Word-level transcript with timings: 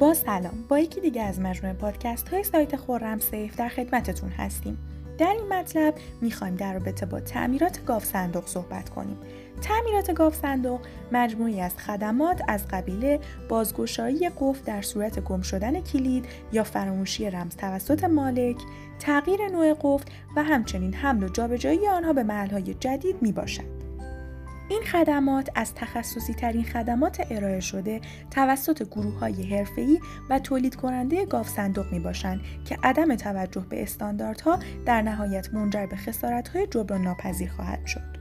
با 0.00 0.14
سلام. 0.14 0.64
با 0.68 0.78
یکی 0.78 1.00
دیگه 1.00 1.22
از 1.22 1.40
مجموعه 1.40 1.76
پادکست 1.76 2.28
های 2.28 2.44
سایت 2.44 2.76
خورم 2.76 3.18
سیف 3.18 3.56
در 3.56 3.68
خدمتتون 3.68 4.30
هستیم. 4.30 4.78
در 5.18 5.32
این 5.32 5.52
مطلب 5.52 5.94
می‌خوایم 6.20 6.54
در 6.54 6.72
رابطه 6.72 7.06
با 7.06 7.20
تعمیرات 7.20 7.84
گاف 7.84 8.04
صندوق 8.04 8.46
صحبت 8.46 8.88
کنیم. 8.88 9.18
تعمیرات 9.62 10.12
گاف 10.12 10.34
صندوق 10.34 10.80
مجموعی 11.12 11.60
از 11.60 11.76
خدمات 11.76 12.42
از 12.48 12.68
قبیل 12.68 13.18
بازگشایی 13.48 14.28
قفل 14.28 14.64
در 14.64 14.82
صورت 14.82 15.20
گم 15.20 15.40
شدن 15.40 15.80
کلید 15.80 16.24
یا 16.52 16.64
فراموشی 16.64 17.30
رمز 17.30 17.56
توسط 17.56 18.04
مالک 18.04 18.56
تغییر 18.98 19.48
نوع 19.48 19.74
قفل 19.82 20.10
و 20.36 20.42
همچنین 20.42 20.94
حمل 20.94 21.24
و 21.24 21.28
جابجایی 21.28 21.88
آنها 21.88 22.12
به 22.12 22.22
محلهای 22.22 22.74
جدید 22.74 23.22
می 23.22 23.32
باشد. 23.32 23.77
این 24.68 24.82
خدمات 24.82 25.50
از 25.54 25.74
تخصصی 25.74 26.34
ترین 26.34 26.64
خدمات 26.64 27.26
ارائه 27.30 27.60
شده 27.60 28.00
توسط 28.30 28.82
گروه 28.82 29.18
های 29.18 29.42
حرفه‌ای 29.42 30.00
و 30.30 30.38
تولید 30.38 30.76
کننده 30.76 31.26
گاف 31.26 31.48
صندوق 31.48 31.92
می 31.92 32.00
باشند 32.00 32.40
که 32.64 32.78
عدم 32.82 33.16
توجه 33.16 33.66
به 33.68 33.82
استانداردها 33.82 34.58
در 34.86 35.02
نهایت 35.02 35.54
منجر 35.54 35.86
به 35.86 35.96
خسارت 35.96 36.48
های 36.48 36.66
جبران 36.66 37.02
ناپذیر 37.02 37.50
خواهد 37.50 37.86
شد. 37.86 38.18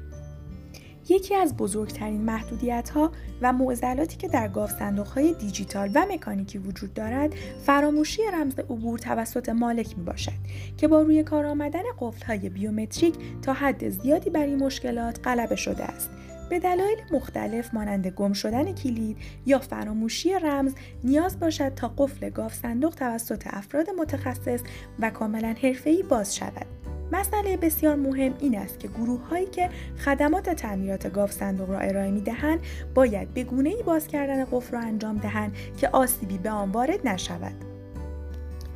یکی 1.09 1.35
از 1.35 1.57
بزرگترین 1.57 2.21
محدودیت 2.21 2.89
ها 2.89 3.11
و 3.41 3.53
معضلاتی 3.53 4.17
که 4.17 4.27
در 4.27 4.47
گاف 4.47 4.71
صندوق 4.71 5.07
های 5.07 5.33
دیجیتال 5.33 5.89
و 5.93 6.05
مکانیکی 6.11 6.57
وجود 6.57 6.93
دارد 6.93 7.33
فراموشی 7.65 8.21
رمز 8.33 8.59
عبور 8.59 8.99
توسط 8.99 9.49
مالک 9.49 9.97
می 9.97 10.03
باشد 10.03 10.31
که 10.77 10.87
با 10.87 11.01
روی 11.01 11.23
کار 11.23 11.45
آمدن 11.45 11.83
قفل 11.99 12.25
های 12.25 12.49
بیومتریک 12.49 13.15
تا 13.41 13.53
حد 13.53 13.89
زیادی 13.89 14.29
بر 14.29 14.45
این 14.45 14.63
مشکلات 14.63 15.19
غلبه 15.27 15.55
شده 15.55 15.83
است 15.83 16.09
به 16.49 16.59
دلایل 16.59 16.97
مختلف 17.11 17.73
مانند 17.73 18.07
گم 18.07 18.33
شدن 18.33 18.73
کلید 18.73 19.17
یا 19.45 19.59
فراموشی 19.59 20.33
رمز 20.33 20.73
نیاز 21.03 21.39
باشد 21.39 21.73
تا 21.75 21.93
قفل 21.97 22.29
گاف 22.29 22.53
صندوق 22.53 22.95
توسط 22.95 23.43
افراد 23.45 23.89
متخصص 23.89 24.59
و 24.99 25.09
کاملا 25.09 25.55
حرفه‌ای 25.61 26.03
باز 26.03 26.35
شود. 26.35 26.65
مسئله 27.11 27.57
بسیار 27.57 27.95
مهم 27.95 28.33
این 28.39 28.57
است 28.57 28.79
که 28.79 28.87
گروه 28.87 29.27
هایی 29.27 29.45
که 29.45 29.69
خدمات 30.05 30.49
تعمیرات 30.49 31.13
گاف 31.13 31.31
صندوق 31.31 31.69
را 31.69 31.79
ارائه 31.79 32.11
می 32.11 32.21
دهند 32.21 32.59
باید 32.95 33.33
به 33.33 33.43
گونه 33.43 33.69
ای 33.69 33.83
باز 33.83 34.07
کردن 34.07 34.45
قفل 34.45 34.73
را 34.73 34.79
انجام 34.79 35.17
دهند 35.17 35.55
که 35.77 35.89
آسیبی 35.89 36.37
به 36.37 36.49
آن 36.49 36.71
وارد 36.71 37.07
نشود. 37.07 37.76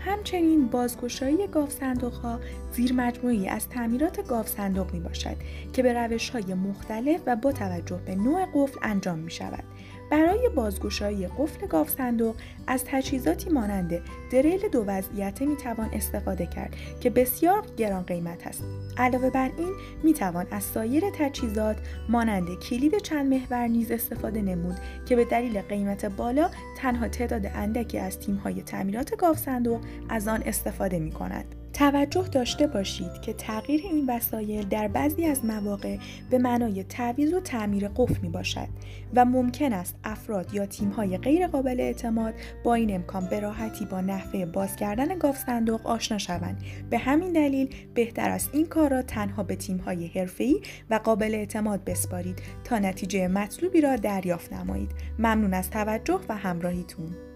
همچنین 0.06 0.68
بازگشایی 0.68 1.48
گاف 1.48 1.72
صندوق 1.72 2.14
ها 2.14 2.40
زیر 2.74 2.94
مجموعی 2.94 3.48
از 3.48 3.70
تعمیرات 3.70 4.28
گاف 4.28 4.48
صندوق 4.48 4.94
می 4.94 5.00
باشد 5.00 5.36
که 5.74 5.84
به 5.84 5.94
روش 5.94 6.30
های 6.30 6.54
مختلف 6.54 7.22
و 7.26 7.36
با 7.36 7.52
توجه 7.52 8.00
به 8.06 8.16
نوع 8.16 8.46
قفل 8.54 8.80
انجام 8.82 9.20
می 9.20 9.32
شود. 9.32 9.64
برای 10.12 10.50
بازگشایی 10.56 11.28
قفل 11.28 11.68
گاف 11.68 11.90
صندوق 11.90 12.36
از 12.68 12.84
تجهیزاتی 12.86 13.50
مانند 13.50 14.02
دریل 14.32 14.68
دو 14.72 14.84
وضعیته 14.88 15.46
می 15.46 15.56
توان 15.58 15.90
استفاده 15.94 16.46
کرد 16.46 16.76
که 17.02 17.10
بسیار 17.10 17.66
گران 17.78 18.04
قیمت 18.04 18.48
است. 18.48 18.64
علاوه 18.98 19.30
بر 19.30 19.52
این 19.58 19.74
می 20.04 20.14
توان 20.14 20.48
از 20.52 20.64
سایر 20.64 21.04
تجهیزات 21.20 21.78
مانند 22.10 22.60
کلید 22.60 22.98
چند 22.98 23.34
محور 23.34 23.68
نیز 23.68 23.92
استفاده 23.92 24.42
نمود 24.42 24.76
که 25.06 25.16
به 25.16 25.26
دلیل 25.26 25.62
قیمت 25.62 26.06
بالا 26.06 26.50
تنها 26.78 27.08
تعداد 27.08 27.46
اندکی 27.46 27.98
از 27.98 28.20
تیم 28.20 28.36
های 28.36 28.62
تعمیرات 28.62 29.16
گاف 29.16 29.38
صندوق 29.38 29.82
از 30.10 30.28
آن 30.28 30.44
استفاده 30.46 31.00
می 31.00 31.12
کنند. 31.12 31.56
توجه 31.74 32.28
داشته 32.28 32.68
باشید 32.68 33.22
که 33.22 33.34
تغییر 33.34 33.82
این 33.84 34.10
وسایل 34.10 34.68
در 34.68 34.88
بعضی 34.88 35.26
از 35.26 35.46
مواقع 35.46 35.98
به 36.30 36.38
معنای 36.38 36.84
تعویض 36.84 37.34
و 37.34 37.40
تعمیر 37.40 37.88
قفل 37.88 38.22
می 38.22 38.30
باشد 38.30 38.68
و 39.16 39.26
ممکن 39.26 39.74
است 39.74 39.96
افراد 40.04 40.54
یا 40.54 40.66
تیم‌های 40.66 41.18
غیر 41.18 41.48
قابل 41.48 41.80
اعتماد 41.80 42.34
با 42.64 42.74
این 42.74 42.96
امکان 42.96 43.26
به 43.26 43.40
راحتی 43.40 43.86
با 43.86 44.02
نحوه 44.02 44.46
باز 44.46 44.76
کردن 44.76 45.18
گاف 45.18 45.38
صندوق 45.38 45.88
آشنا 45.88 46.18
شوند. 46.18 46.64
به 46.90 46.98
همین 46.98 47.34
دلیل 47.34 47.76
بهتر 47.94 48.30
است 48.30 48.50
این 48.54 48.66
کار 48.66 48.90
را 48.90 49.02
تنها 49.02 49.44
به 49.44 49.56
تیم‌های 49.56 50.08
حرفه‌ای 50.08 50.62
و 50.90 50.96
قابل 51.04 51.36
اعتماد 51.36 51.84
بسپارید 51.84 52.42
تا 52.64 52.80
نتیجه 52.80 53.28
مطلوبی 53.28 53.82
را 53.82 53.96
دریافت 53.96 54.54
نمایید. 54.54 54.92
ممنون 55.20 55.54
از 55.54 55.70
توجه 55.70 56.20
و 56.30 56.38
همراهیتون. 56.38 57.31